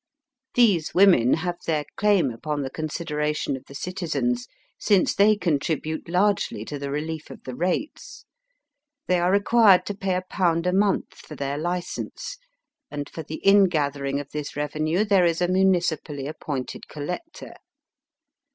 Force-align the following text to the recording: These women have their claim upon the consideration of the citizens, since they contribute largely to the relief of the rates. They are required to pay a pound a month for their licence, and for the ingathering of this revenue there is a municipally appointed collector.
These 0.55 0.95
women 0.95 1.33
have 1.35 1.57
their 1.67 1.85
claim 1.95 2.31
upon 2.31 2.63
the 2.63 2.71
consideration 2.71 3.55
of 3.55 3.65
the 3.65 3.75
citizens, 3.75 4.47
since 4.79 5.13
they 5.13 5.35
contribute 5.35 6.09
largely 6.09 6.65
to 6.65 6.79
the 6.79 6.89
relief 6.89 7.29
of 7.29 7.43
the 7.43 7.53
rates. 7.53 8.25
They 9.05 9.19
are 9.19 9.31
required 9.31 9.85
to 9.85 9.93
pay 9.95 10.15
a 10.15 10.23
pound 10.27 10.65
a 10.65 10.73
month 10.73 11.13
for 11.19 11.35
their 11.35 11.59
licence, 11.59 12.39
and 12.89 13.07
for 13.07 13.21
the 13.21 13.41
ingathering 13.45 14.19
of 14.19 14.31
this 14.31 14.55
revenue 14.55 15.05
there 15.05 15.23
is 15.27 15.39
a 15.39 15.47
municipally 15.47 16.25
appointed 16.25 16.87
collector. 16.87 17.53